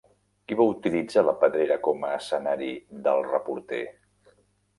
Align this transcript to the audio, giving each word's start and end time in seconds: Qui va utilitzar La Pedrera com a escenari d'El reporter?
Qui 0.51 0.55
va 0.61 0.65
utilitzar 0.69 1.23
La 1.27 1.35
Pedrera 1.43 1.77
com 1.89 2.07
a 2.09 2.15
escenari 2.21 2.71
d'El 3.05 3.23
reporter? 3.29 3.85